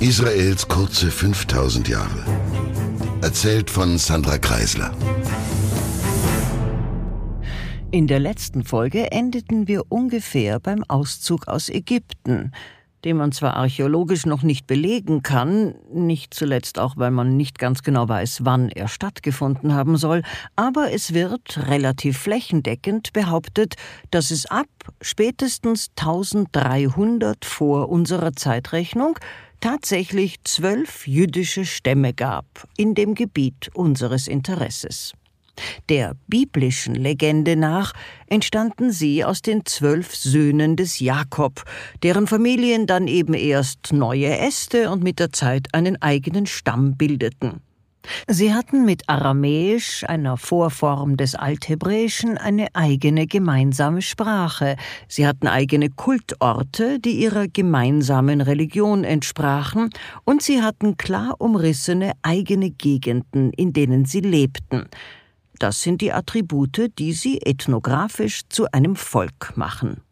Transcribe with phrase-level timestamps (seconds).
[0.00, 2.24] Israels kurze 5000 Jahre.
[3.20, 4.92] Erzählt von Sandra Kreisler.
[7.90, 12.52] In der letzten Folge endeten wir ungefähr beim Auszug aus Ägypten,
[13.04, 17.82] den man zwar archäologisch noch nicht belegen kann, nicht zuletzt auch, weil man nicht ganz
[17.82, 20.22] genau weiß, wann er stattgefunden haben soll,
[20.56, 23.74] aber es wird relativ flächendeckend behauptet,
[24.10, 24.66] dass es ab
[25.00, 29.18] spätestens 1300 vor unserer Zeitrechnung
[29.60, 35.12] tatsächlich zwölf jüdische Stämme gab in dem Gebiet unseres Interesses.
[35.88, 37.92] Der biblischen Legende nach
[38.26, 41.64] entstanden sie aus den zwölf Söhnen des Jakob,
[42.02, 47.60] deren Familien dann eben erst neue Äste und mit der Zeit einen eigenen Stamm bildeten.
[48.26, 54.76] Sie hatten mit Aramäisch, einer Vorform des Althebräischen, eine eigene gemeinsame Sprache.
[55.08, 59.90] Sie hatten eigene Kultorte, die ihrer gemeinsamen Religion entsprachen,
[60.24, 64.86] und sie hatten klar umrissene eigene Gegenden, in denen sie lebten.
[65.58, 70.02] Das sind die Attribute, die sie ethnografisch zu einem Volk machen.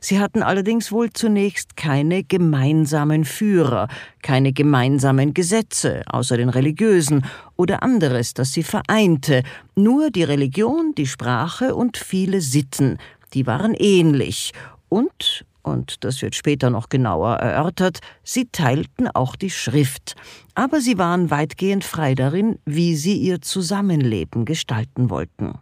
[0.00, 3.88] Sie hatten allerdings wohl zunächst keine gemeinsamen Führer,
[4.22, 7.24] keine gemeinsamen Gesetze, außer den religiösen,
[7.56, 9.42] oder anderes, das sie vereinte,
[9.74, 12.98] nur die Religion, die Sprache und viele Sitten,
[13.32, 14.52] die waren ähnlich,
[14.88, 20.14] und und das wird später noch genauer erörtert, sie teilten auch die Schrift,
[20.54, 25.58] aber sie waren weitgehend frei darin, wie sie ihr Zusammenleben gestalten wollten.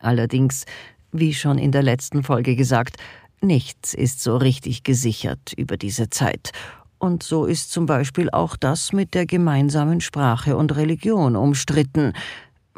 [0.00, 0.64] Allerdings,
[1.12, 2.96] wie schon in der letzten Folge gesagt,
[3.40, 6.52] nichts ist so richtig gesichert über diese Zeit,
[6.98, 12.12] und so ist zum Beispiel auch das mit der gemeinsamen Sprache und Religion umstritten,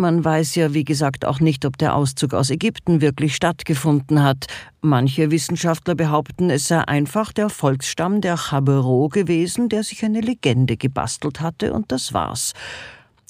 [0.00, 4.46] man weiß ja, wie gesagt, auch nicht, ob der Auszug aus Ägypten wirklich stattgefunden hat.
[4.80, 10.76] Manche Wissenschaftler behaupten, es sei einfach der Volksstamm der Chabero gewesen, der sich eine Legende
[10.76, 12.54] gebastelt hatte, und das war's.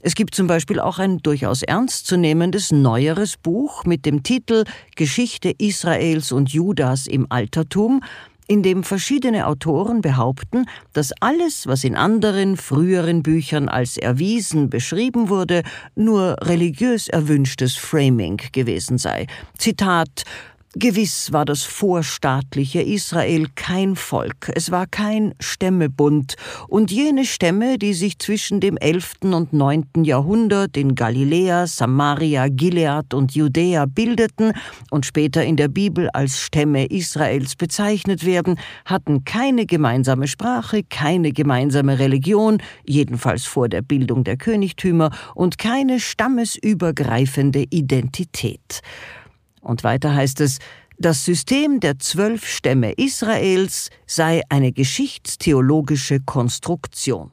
[0.02, 4.64] Es gibt zum Beispiel auch ein durchaus ernstzunehmendes neueres Buch mit dem Titel
[4.96, 8.02] Geschichte Israels und Judas im Altertum,
[8.50, 15.28] in dem verschiedene Autoren behaupten, dass alles, was in anderen früheren Büchern als erwiesen beschrieben
[15.28, 15.62] wurde,
[15.94, 19.28] nur religiös erwünschtes Framing gewesen sei.
[19.56, 20.24] Zitat
[20.76, 26.36] Gewiss war das vorstaatliche Israel kein Volk, es war kein Stämmebund,
[26.68, 29.14] und jene Stämme, die sich zwischen dem 11.
[29.32, 30.04] und 9.
[30.04, 34.52] Jahrhundert in Galiläa, Samaria, Gilead und Judäa bildeten
[34.92, 41.32] und später in der Bibel als Stämme Israels bezeichnet werden, hatten keine gemeinsame Sprache, keine
[41.32, 48.82] gemeinsame Religion, jedenfalls vor der Bildung der Königtümer, und keine stammesübergreifende Identität.
[49.60, 50.58] Und weiter heißt es,
[50.98, 57.32] das System der zwölf Stämme Israels sei eine geschichtstheologische Konstruktion.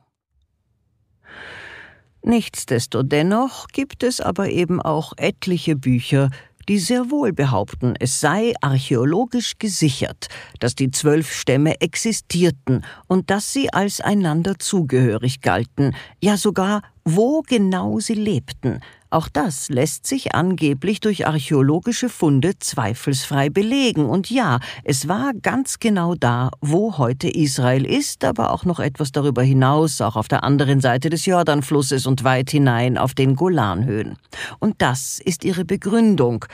[2.24, 6.30] Nichtsdestodennoch gibt es aber eben auch etliche Bücher,
[6.68, 10.28] die sehr wohl behaupten, es sei archäologisch gesichert,
[10.60, 17.42] dass die zwölf Stämme existierten und dass sie als einander zugehörig galten, ja sogar wo
[17.42, 24.06] genau sie lebten, auch das lässt sich angeblich durch archäologische Funde zweifelsfrei belegen.
[24.06, 29.12] Und ja, es war ganz genau da, wo heute Israel ist, aber auch noch etwas
[29.12, 34.18] darüber hinaus, auch auf der anderen Seite des Jordanflusses und weit hinein auf den Golanhöhen.
[34.60, 36.46] Und das ist ihre Begründung.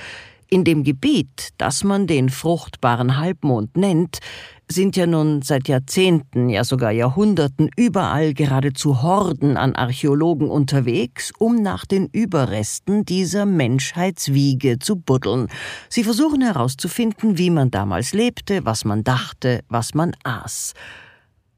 [0.48, 4.20] In dem Gebiet, das man den fruchtbaren Halbmond nennt,
[4.70, 11.62] sind ja nun seit Jahrzehnten, ja sogar Jahrhunderten überall geradezu Horden an Archäologen unterwegs, um
[11.62, 15.48] nach den Überresten dieser Menschheitswiege zu buddeln.
[15.90, 20.74] Sie versuchen herauszufinden, wie man damals lebte, was man dachte, was man aß.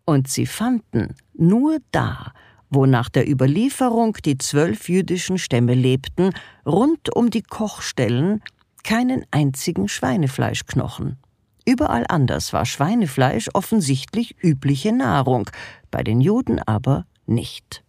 [0.06, 2.32] Und sie fanden nur da,
[2.70, 6.32] wo nach der Überlieferung die zwölf jüdischen Stämme lebten,
[6.66, 8.42] rund um die Kochstellen
[8.84, 11.18] keinen einzigen Schweinefleischknochen.
[11.66, 15.50] Überall anders war Schweinefleisch offensichtlich übliche Nahrung,
[15.92, 17.84] bei den Juden aber nicht.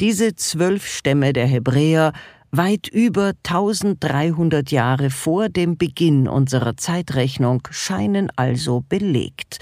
[0.00, 2.12] Diese zwölf Stämme der Hebräer,
[2.50, 9.58] weit über 1300 Jahre vor dem Beginn unserer Zeitrechnung, scheinen also belegt.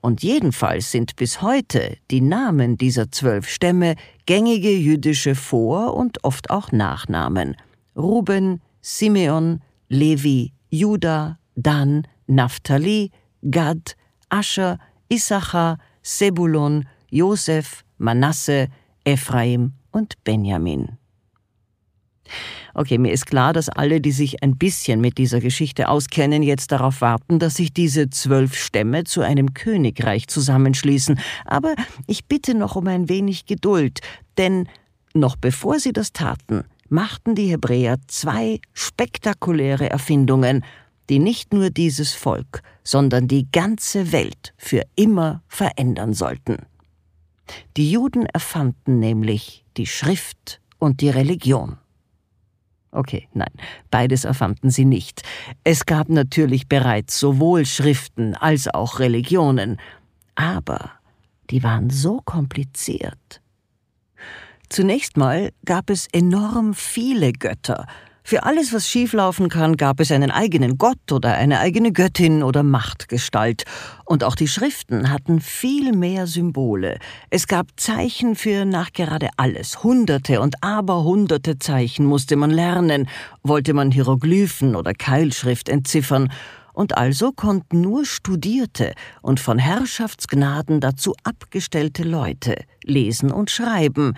[0.00, 3.96] Und jedenfalls sind bis heute die Namen dieser zwölf Stämme
[4.26, 7.56] gängige jüdische Vor- und oft auch Nachnamen.
[7.96, 13.10] Ruben, Simeon, Levi, Judah, Dan, Naphtali,
[13.50, 13.96] Gad,
[14.28, 14.78] Ascher,
[15.08, 18.68] Issachar, Sebulon, Josef, Manasse,
[19.04, 20.98] Ephraim und Benjamin.
[22.74, 26.70] Okay, mir ist klar, dass alle, die sich ein bisschen mit dieser Geschichte auskennen, jetzt
[26.70, 31.18] darauf warten, dass sich diese zwölf Stämme zu einem Königreich zusammenschließen.
[31.44, 31.74] Aber
[32.06, 34.00] ich bitte noch um ein wenig Geduld,
[34.36, 34.68] denn
[35.14, 40.64] noch bevor sie das taten, machten die Hebräer zwei spektakuläre Erfindungen,
[41.08, 46.66] die nicht nur dieses Volk, sondern die ganze Welt für immer verändern sollten.
[47.76, 51.78] Die Juden erfanden nämlich die Schrift und die Religion.
[52.90, 53.52] Okay, nein,
[53.90, 55.22] beides erfanden sie nicht.
[55.64, 59.78] Es gab natürlich bereits sowohl Schriften als auch Religionen,
[60.34, 60.92] aber
[61.50, 63.42] die waren so kompliziert.
[64.68, 67.86] Zunächst mal gab es enorm viele Götter,
[68.28, 72.62] für alles, was schieflaufen kann, gab es einen eigenen Gott oder eine eigene Göttin oder
[72.62, 73.64] Machtgestalt.
[74.04, 76.98] Und auch die Schriften hatten viel mehr Symbole.
[77.30, 79.82] Es gab Zeichen für nachgerade alles.
[79.82, 83.08] Hunderte und aberhunderte Zeichen musste man lernen,
[83.42, 86.30] wollte man Hieroglyphen oder Keilschrift entziffern.
[86.74, 88.92] Und also konnten nur Studierte
[89.22, 94.12] und von Herrschaftsgnaden dazu abgestellte Leute lesen und schreiben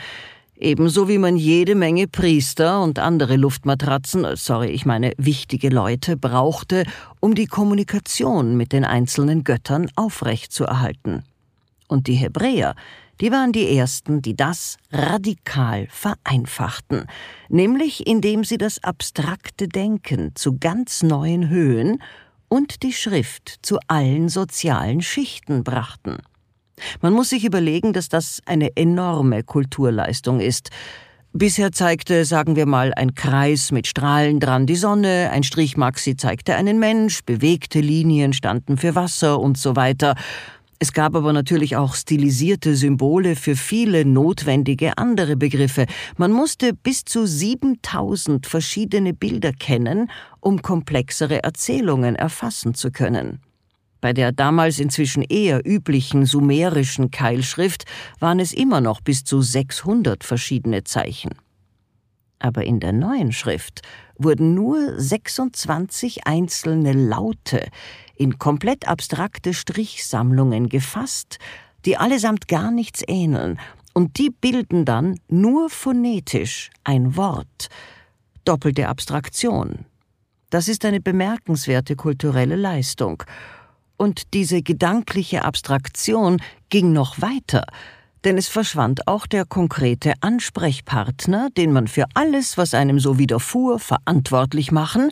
[0.60, 6.16] ebenso wie man jede Menge Priester und andere Luftmatratzen, äh, sorry, ich meine wichtige Leute,
[6.16, 6.84] brauchte,
[7.18, 11.24] um die Kommunikation mit den einzelnen Göttern aufrechtzuerhalten.
[11.88, 12.74] Und die Hebräer,
[13.20, 17.06] die waren die Ersten, die das radikal vereinfachten,
[17.48, 22.02] nämlich indem sie das abstrakte Denken zu ganz neuen Höhen
[22.48, 26.18] und die Schrift zu allen sozialen Schichten brachten.
[27.00, 30.70] Man muss sich überlegen, dass das eine enorme Kulturleistung ist.
[31.32, 36.16] Bisher zeigte, sagen wir mal, ein Kreis mit Strahlen dran die Sonne, ein Strich Maxi
[36.16, 40.16] zeigte einen Mensch, bewegte Linien standen für Wasser und so weiter.
[40.80, 45.86] Es gab aber natürlich auch stilisierte Symbole für viele notwendige andere Begriffe.
[46.16, 50.10] Man musste bis zu 7000 verschiedene Bilder kennen,
[50.40, 53.40] um komplexere Erzählungen erfassen zu können.
[54.00, 57.84] Bei der damals inzwischen eher üblichen sumerischen Keilschrift
[58.18, 61.32] waren es immer noch bis zu 600 verschiedene Zeichen.
[62.38, 63.82] Aber in der neuen Schrift
[64.16, 67.68] wurden nur 26 einzelne Laute
[68.16, 71.38] in komplett abstrakte Strichsammlungen gefasst,
[71.84, 73.58] die allesamt gar nichts ähneln,
[73.92, 77.68] und die bilden dann nur phonetisch ein Wort.
[78.44, 79.84] Doppelte Abstraktion.
[80.50, 83.22] Das ist eine bemerkenswerte kulturelle Leistung,
[84.00, 87.66] und diese gedankliche Abstraktion ging noch weiter,
[88.24, 93.78] denn es verschwand auch der konkrete Ansprechpartner, den man für alles, was einem so widerfuhr,
[93.78, 95.10] verantwortlich machen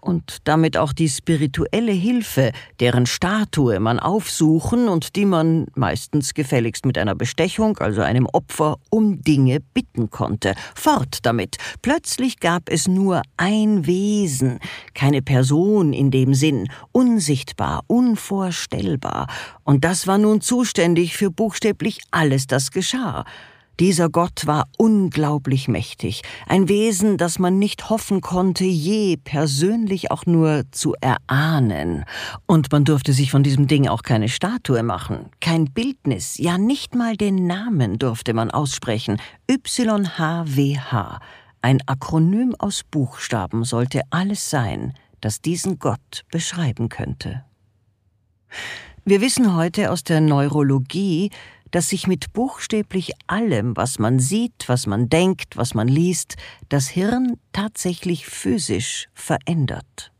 [0.00, 6.86] und damit auch die spirituelle Hilfe, deren Statue man aufsuchen und die man meistens gefälligst
[6.86, 10.54] mit einer Bestechung, also einem Opfer, um Dinge bitten konnte.
[10.74, 11.56] Fort damit.
[11.82, 14.58] Plötzlich gab es nur ein Wesen,
[14.94, 19.26] keine Person in dem Sinn, unsichtbar, unvorstellbar,
[19.70, 23.24] und das war nun zuständig für buchstäblich alles, das geschah.
[23.80, 30.26] Dieser Gott war unglaublich mächtig, ein Wesen, das man nicht hoffen konnte, je persönlich auch
[30.26, 32.04] nur zu erahnen.
[32.44, 36.94] Und man durfte sich von diesem Ding auch keine Statue machen, kein Bildnis, ja nicht
[36.94, 39.16] mal den Namen durfte man aussprechen.
[39.48, 41.18] YHWH.
[41.62, 44.92] Ein Akronym aus Buchstaben sollte alles sein,
[45.22, 47.44] das diesen Gott beschreiben könnte.
[49.06, 51.30] Wir wissen heute aus der Neurologie,
[51.70, 56.36] dass sich mit buchstäblich allem, was man sieht, was man denkt, was man liest,
[56.68, 60.12] das Hirn tatsächlich physisch verändert.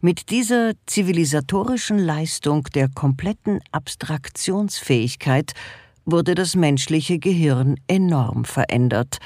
[0.00, 5.54] Mit dieser zivilisatorischen Leistung der kompletten Abstraktionsfähigkeit
[6.04, 9.18] wurde das menschliche Gehirn enorm verändert,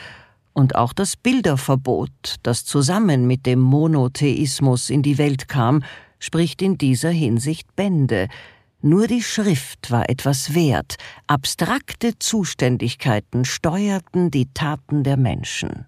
[0.53, 5.83] und auch das Bilderverbot, das zusammen mit dem Monotheismus in die Welt kam,
[6.19, 8.29] spricht in dieser Hinsicht Bände,
[8.83, 10.97] nur die Schrift war etwas wert,
[11.27, 15.87] abstrakte Zuständigkeiten steuerten die Taten der Menschen.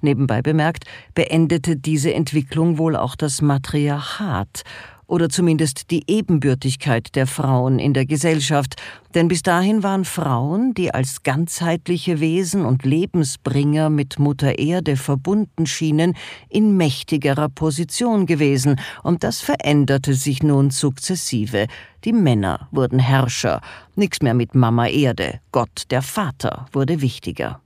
[0.00, 4.62] Nebenbei bemerkt, beendete diese Entwicklung wohl auch das Matriarchat
[5.06, 8.76] oder zumindest die Ebenbürtigkeit der Frauen in der Gesellschaft,
[9.14, 15.66] denn bis dahin waren Frauen, die als ganzheitliche Wesen und Lebensbringer mit Mutter Erde verbunden
[15.66, 16.14] schienen,
[16.48, 21.66] in mächtigerer Position gewesen, und das veränderte sich nun sukzessive.
[22.04, 23.60] Die Männer wurden Herrscher,
[23.94, 27.60] nichts mehr mit Mama Erde, Gott der Vater wurde wichtiger.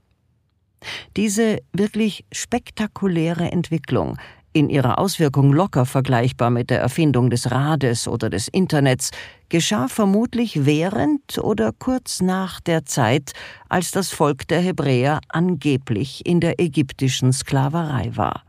[1.16, 4.16] Diese wirklich spektakuläre Entwicklung
[4.59, 9.11] in ihrer Auswirkung locker vergleichbar mit der Erfindung des Rades oder des Internets,
[9.49, 13.33] geschah vermutlich während oder kurz nach der Zeit,
[13.69, 18.43] als das Volk der Hebräer angeblich in der ägyptischen Sklaverei war.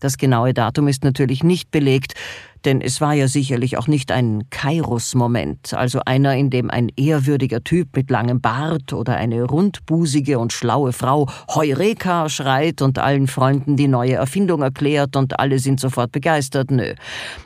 [0.00, 2.14] Das genaue Datum ist natürlich nicht belegt,
[2.66, 7.62] denn es war ja sicherlich auch nicht ein Kairos-Moment, also einer, in dem ein ehrwürdiger
[7.62, 13.76] Typ mit langem Bart oder eine rundbusige und schlaue Frau Heureka schreit und allen Freunden
[13.76, 16.70] die neue Erfindung erklärt und alle sind sofort begeistert.
[16.70, 16.94] Nö.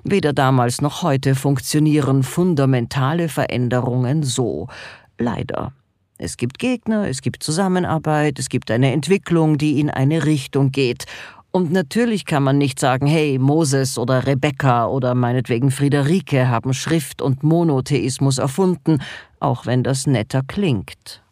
[0.05, 4.69] Weder damals noch heute funktionieren fundamentale Veränderungen so.
[5.19, 5.73] Leider.
[6.17, 11.07] Es gibt Gegner, es gibt Zusammenarbeit, es gibt eine Entwicklung, die in eine Richtung geht.
[11.53, 17.21] Und natürlich kann man nicht sagen, hey, Moses oder Rebecca oder meinetwegen Friederike haben Schrift
[17.21, 19.03] und Monotheismus erfunden,
[19.41, 21.23] auch wenn das netter klingt.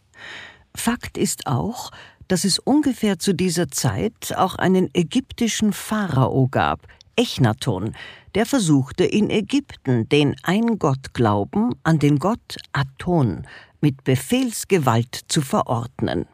[0.75, 1.93] Fakt ist auch,
[2.27, 7.95] dass es ungefähr zu dieser Zeit auch einen ägyptischen Pharao gab, Echnaton,
[8.35, 13.47] der versuchte in Ägypten den Ein-Gott-Glauben an den Gott Aton
[13.81, 16.27] mit Befehlsgewalt zu verordnen.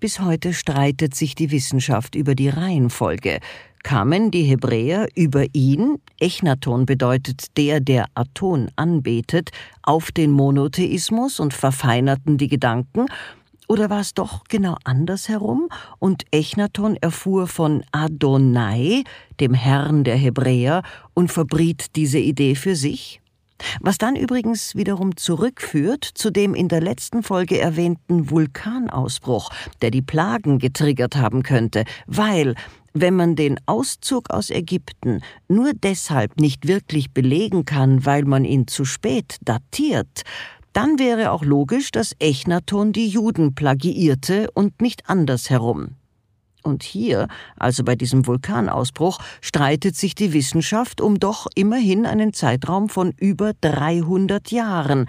[0.00, 3.40] Bis heute streitet sich die Wissenschaft über die Reihenfolge.
[3.82, 9.50] Kamen die Hebräer über ihn, Echnaton bedeutet der, der Aton anbetet,
[9.82, 13.06] auf den Monotheismus und verfeinerten die Gedanken,
[13.68, 15.68] oder war es doch genau andersherum
[15.98, 19.04] und Echnaton erfuhr von Adonai,
[19.40, 20.82] dem Herrn der Hebräer,
[21.14, 23.20] und verbriet diese Idee für sich?
[23.80, 29.50] Was dann übrigens wiederum zurückführt zu dem in der letzten Folge erwähnten Vulkanausbruch,
[29.82, 32.54] der die Plagen getriggert haben könnte, weil
[32.94, 38.66] wenn man den Auszug aus Ägypten nur deshalb nicht wirklich belegen kann, weil man ihn
[38.66, 40.22] zu spät datiert,
[40.72, 45.97] dann wäre auch logisch, dass Echnaton die Juden plagiierte und nicht andersherum.
[46.68, 52.90] Und hier, also bei diesem Vulkanausbruch, streitet sich die Wissenschaft um doch immerhin einen Zeitraum
[52.90, 55.06] von über 300 Jahren.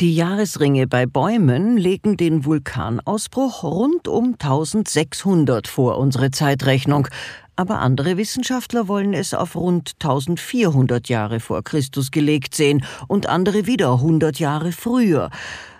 [0.00, 7.06] Die Jahresringe bei Bäumen legen den Vulkanausbruch rund um 1600 vor unsere Zeitrechnung,
[7.54, 13.66] aber andere Wissenschaftler wollen es auf rund 1400 Jahre vor Christus gelegt sehen und andere
[13.66, 15.30] wieder 100 Jahre früher.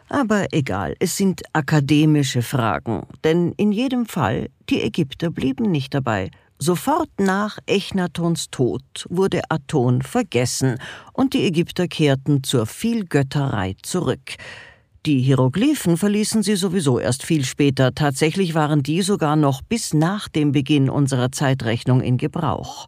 [0.08, 6.30] Aber egal, es sind akademische Fragen, denn in jedem Fall, die Ägypter blieben nicht dabei.
[6.58, 10.78] Sofort nach Echnatons Tod wurde Aton vergessen
[11.12, 14.36] und die Ägypter kehrten zur Vielgötterei zurück.
[15.04, 20.28] Die Hieroglyphen verließen sie sowieso erst viel später, tatsächlich waren die sogar noch bis nach
[20.28, 22.86] dem Beginn unserer Zeitrechnung in Gebrauch.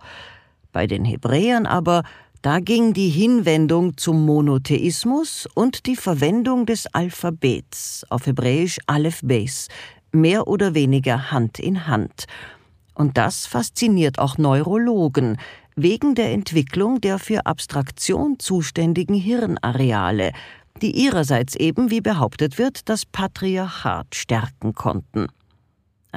[0.72, 2.02] Bei den Hebräern aber
[2.42, 9.66] da ging die Hinwendung zum Monotheismus und die Verwendung des Alphabets, auf Hebräisch Aleph Beis,
[10.12, 12.26] mehr oder weniger Hand in Hand.
[12.94, 15.38] Und das fasziniert auch Neurologen,
[15.74, 20.32] wegen der Entwicklung der für Abstraktion zuständigen Hirnareale,
[20.80, 25.26] die ihrerseits eben, wie behauptet wird, das Patriarchat stärken konnten.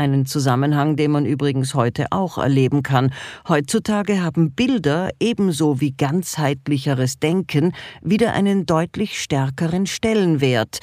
[0.01, 3.13] Einen Zusammenhang, den man übrigens heute auch erleben kann.
[3.47, 10.79] Heutzutage haben Bilder ebenso wie ganzheitlicheres Denken wieder einen deutlich stärkeren Stellenwert.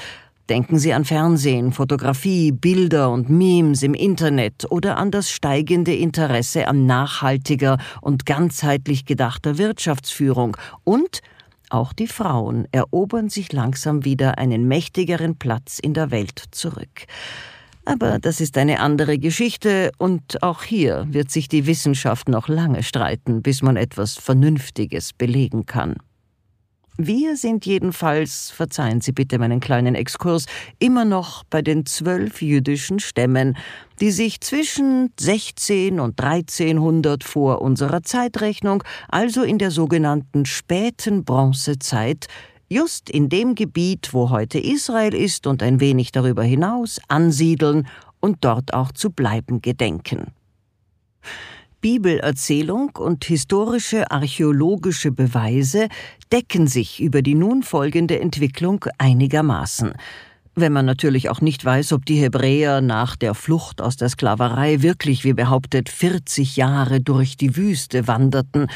[0.48, 6.68] Denken Sie an Fernsehen, Fotografie, Bilder und Memes im Internet oder an das steigende Interesse
[6.68, 11.22] an nachhaltiger und ganzheitlich gedachter Wirtschaftsführung und
[11.70, 17.08] auch die Frauen erobern sich langsam wieder einen mächtigeren Platz in der Welt zurück.
[17.88, 22.82] Aber das ist eine andere Geschichte und auch hier wird sich die Wissenschaft noch lange
[22.82, 25.96] streiten, bis man etwas Vernünftiges belegen kann.
[26.98, 30.44] Wir sind jedenfalls, verzeihen Sie bitte meinen kleinen Exkurs,
[30.78, 33.56] immer noch bei den zwölf jüdischen Stämmen,
[34.02, 42.26] die sich zwischen 16 und 1300 vor unserer Zeitrechnung, also in der sogenannten späten Bronzezeit,
[42.70, 47.86] just in dem Gebiet, wo heute Israel ist und ein wenig darüber hinaus, ansiedeln
[48.20, 50.32] und dort auch zu bleiben gedenken.
[51.80, 55.88] Bibelerzählung und historische archäologische Beweise
[56.32, 59.92] decken sich über die nun folgende Entwicklung einigermaßen.
[60.56, 64.82] Wenn man natürlich auch nicht weiß, ob die Hebräer nach der Flucht aus der Sklaverei
[64.82, 68.66] wirklich, wie behauptet, 40 Jahre durch die Wüste wanderten,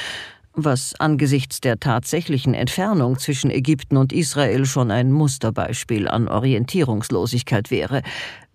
[0.55, 8.03] was angesichts der tatsächlichen Entfernung zwischen Ägypten und Israel schon ein Musterbeispiel an Orientierungslosigkeit wäre.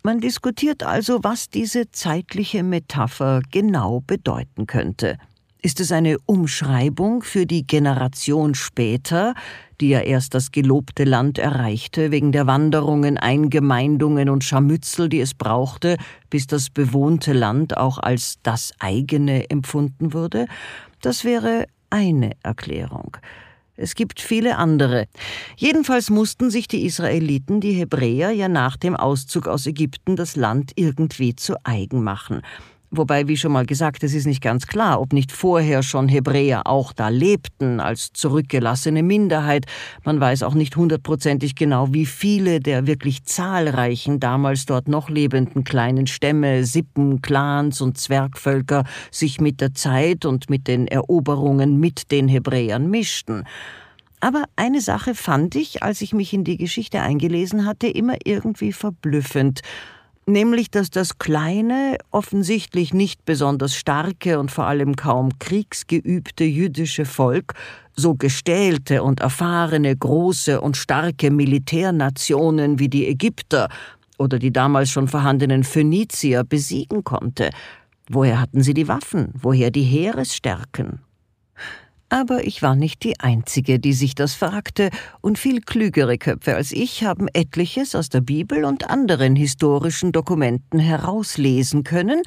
[0.03, 5.17] Man diskutiert also, was diese zeitliche Metapher genau bedeuten könnte.
[5.61, 9.33] Ist es eine Umschreibung für die Generation später,
[9.81, 15.33] die ja erst das gelobte Land erreichte, wegen der Wanderungen, Eingemeindungen und Scharmützel, die es
[15.33, 15.97] brauchte,
[16.29, 20.45] bis das bewohnte Land auch als das eigene empfunden wurde?
[21.01, 23.17] Das wäre eine Erklärung.
[23.75, 25.07] Es gibt viele andere.
[25.55, 30.71] Jedenfalls mussten sich die Israeliten, die Hebräer, ja nach dem Auszug aus Ägypten das Land
[30.75, 32.41] irgendwie zu eigen machen.
[32.89, 36.67] Wobei, wie schon mal gesagt, es ist nicht ganz klar, ob nicht vorher schon Hebräer
[36.67, 39.65] auch da lebten als zurückgelassene Minderheit.
[40.05, 45.65] Man weiß auch nicht hundertprozentig genau, wie viele der wirklich zahlreichen damals dort noch lebenden
[45.65, 52.09] kleinen Stämme, Sippen, Clans und Zwergvölker sich mit der Zeit und mit den Eroberungen mit
[52.11, 53.43] den Hebräern mischten.
[54.21, 58.71] Aber eine Sache fand ich, als ich mich in die Geschichte eingelesen hatte, immer irgendwie
[58.71, 59.61] verblüffend
[60.27, 67.53] nämlich dass das kleine, offensichtlich nicht besonders starke und vor allem kaum kriegsgeübte jüdische Volk
[67.95, 73.69] so gestählte und erfahrene große und starke Militärnationen wie die Ägypter
[74.17, 77.49] oder die damals schon vorhandenen Phönizier besiegen konnte.
[78.09, 79.33] Woher hatten sie die Waffen?
[79.33, 80.99] Woher die Heeresstärken?
[82.09, 86.71] Aber ich war nicht die Einzige, die sich das fragte, und viel klügere Köpfe als
[86.71, 92.21] ich haben etliches aus der Bibel und anderen historischen Dokumenten herauslesen können,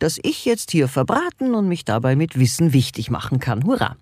[0.00, 3.64] das ich jetzt hier verbraten und mich dabei mit Wissen wichtig machen kann.
[3.64, 3.96] Hurra!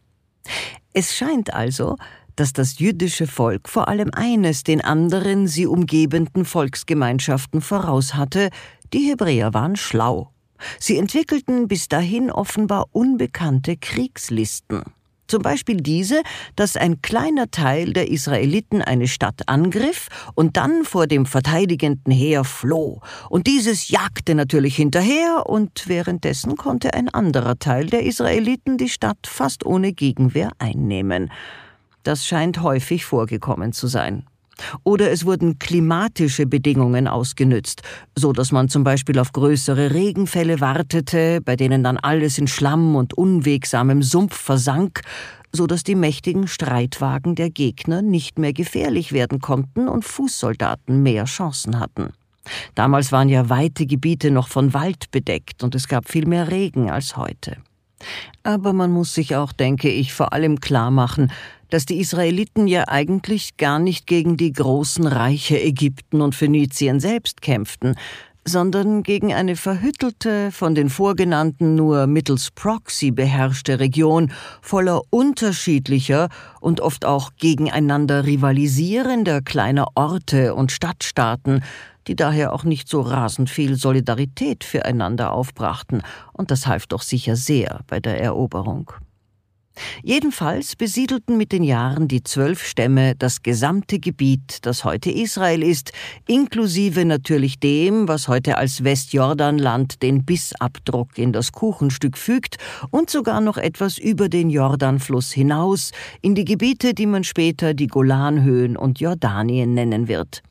[0.95, 1.97] Es scheint also,
[2.37, 8.51] dass das jüdische Volk vor allem eines den anderen sie umgebenden Volksgemeinschaften voraus hatte,
[8.93, 10.31] die Hebräer waren schlau.
[10.79, 14.83] Sie entwickelten bis dahin offenbar unbekannte Kriegslisten.
[15.29, 16.23] Zum Beispiel diese,
[16.57, 22.45] dass ein kleiner Teil der Israeliten eine Stadt angriff und dann vor dem verteidigenden Heer
[22.45, 23.03] floh.
[23.29, 29.27] Und dieses jagte natürlich hinterher und währenddessen konnte ein anderer Teil der Israeliten die Stadt
[29.27, 31.31] fast ohne Gegenwehr einnehmen.
[32.05, 34.28] Das scheint häufig vorgekommen zu sein.
[34.85, 37.83] Oder es wurden klimatische Bedingungen ausgenützt,
[38.17, 42.97] so dass man zum Beispiel auf größere Regenfälle wartete, bei denen dann alles in Schlamm
[42.97, 45.03] und unwegsamem Sumpf versank,
[45.53, 51.25] so dass die mächtigen Streitwagen der Gegner nicht mehr gefährlich werden konnten und Fußsoldaten mehr
[51.25, 52.13] Chancen hatten.
[52.75, 56.91] Damals waren ja weite Gebiete noch von Wald bedeckt und es gab viel mehr Regen
[56.91, 57.57] als heute.
[58.43, 61.33] Aber man muss sich auch, denke ich, vor allem klar machen,
[61.71, 67.43] dass die Israeliten ja eigentlich gar nicht gegen die großen Reiche Ägypten und Phönizien selbst
[67.43, 67.95] kämpften,
[68.49, 76.29] sondern gegen eine verhüttelte, von den Vorgenannten nur mittels Proxy beherrschte Region voller unterschiedlicher
[76.61, 81.63] und oft auch gegeneinander rivalisierender kleiner Orte und Stadtstaaten,
[82.07, 86.03] die daher auch nicht so rasend viel Solidarität füreinander aufbrachten,
[86.33, 88.93] und das half doch sicher sehr bei der Eroberung.
[90.03, 95.93] Jedenfalls besiedelten mit den Jahren die zwölf Stämme das gesamte Gebiet, das heute Israel ist,
[96.27, 102.57] inklusive natürlich dem, was heute als Westjordanland den Bissabdruck in das Kuchenstück fügt
[102.91, 107.87] und sogar noch etwas über den Jordanfluss hinaus in die Gebiete, die man später die
[107.87, 110.43] Golanhöhen und Jordanien nennen wird.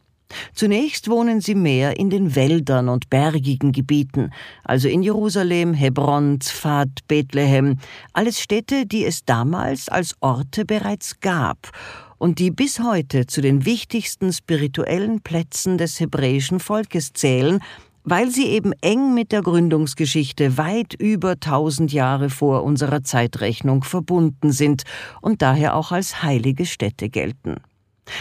[0.54, 4.32] Zunächst wohnen sie mehr in den Wäldern und bergigen Gebieten,
[4.64, 7.78] also in Jerusalem, Hebron, Zfat, Bethlehem,
[8.14, 11.72] alles Städte, die es damals als Orte bereits gab
[12.18, 17.60] und die bis heute zu den wichtigsten spirituellen Plätzen des hebräischen Volkes zählen,
[18.04, 24.52] weil sie eben eng mit der Gründungsgeschichte weit über tausend Jahre vor unserer Zeitrechnung verbunden
[24.52, 24.84] sind
[25.22, 27.58] und daher auch als heilige Städte gelten.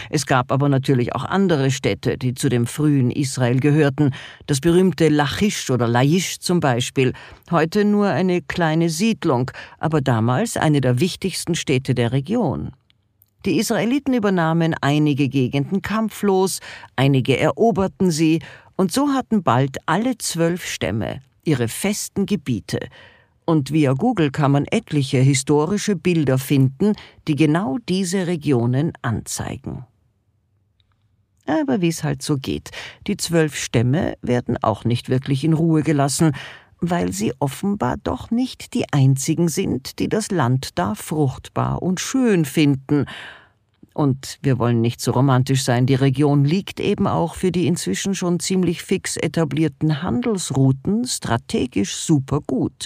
[0.09, 4.11] Es gab aber natürlich auch andere Städte, die zu dem frühen Israel gehörten,
[4.45, 7.13] das berühmte Lachish oder Laish zum Beispiel,
[7.51, 12.71] heute nur eine kleine Siedlung, aber damals eine der wichtigsten Städte der Region.
[13.45, 16.59] Die Israeliten übernahmen einige Gegenden kampflos,
[16.95, 18.41] einige eroberten sie,
[18.75, 22.79] und so hatten bald alle zwölf Stämme ihre festen Gebiete,
[23.47, 26.93] und via Google kann man etliche historische Bilder finden,
[27.27, 29.85] die genau diese Regionen anzeigen.
[31.45, 32.71] Aber wie es halt so geht,
[33.07, 36.33] die zwölf Stämme werden auch nicht wirklich in Ruhe gelassen,
[36.81, 42.43] weil sie offenbar doch nicht die einzigen sind, die das Land da fruchtbar und schön
[42.43, 43.05] finden.
[43.97, 48.13] Und wir wollen nicht so romantisch sein, die Region liegt eben auch für die inzwischen
[48.13, 52.85] schon ziemlich fix etablierten Handelsrouten strategisch super gut.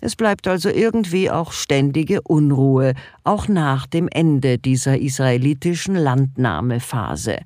[0.00, 7.38] Es bleibt also irgendwie auch ständige Unruhe, auch nach dem Ende dieser israelitischen Landnahmephase.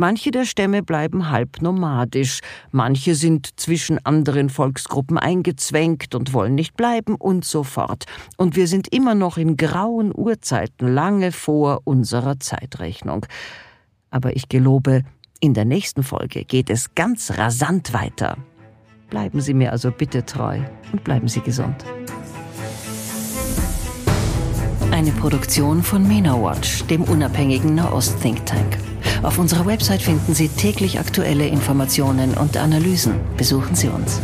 [0.00, 2.38] Manche der Stämme bleiben halb nomadisch,
[2.70, 8.04] manche sind zwischen anderen Volksgruppen eingezwängt und wollen nicht bleiben und so fort.
[8.36, 13.26] Und wir sind immer noch in grauen Urzeiten, lange vor unserer Zeitrechnung.
[14.08, 15.02] Aber ich gelobe,
[15.40, 18.36] in der nächsten Folge geht es ganz rasant weiter.
[19.10, 20.60] Bleiben Sie mir also bitte treu
[20.92, 21.84] und bleiben Sie gesund.
[24.92, 28.78] Eine Produktion von MENA Watch, dem unabhängigen Nahost-Think Tank.
[29.22, 33.14] Auf unserer Website finden Sie täglich aktuelle Informationen und Analysen.
[33.36, 34.20] Besuchen Sie uns.